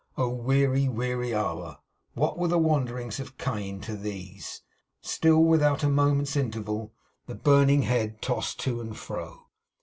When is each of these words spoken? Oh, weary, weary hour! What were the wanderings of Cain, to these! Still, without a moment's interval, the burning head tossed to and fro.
Oh, 0.17 0.29
weary, 0.29 0.89
weary 0.89 1.35
hour! 1.35 1.77
What 2.15 2.35
were 2.39 2.47
the 2.47 2.57
wanderings 2.57 3.19
of 3.19 3.37
Cain, 3.37 3.79
to 3.81 3.95
these! 3.95 4.63
Still, 4.99 5.43
without 5.43 5.83
a 5.83 5.89
moment's 5.89 6.35
interval, 6.35 6.91
the 7.27 7.35
burning 7.35 7.83
head 7.83 8.19
tossed 8.19 8.59
to 8.61 8.81
and 8.81 8.97
fro. 8.97 9.43